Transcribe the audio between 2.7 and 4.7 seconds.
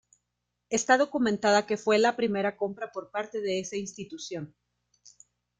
por parte de esa institución.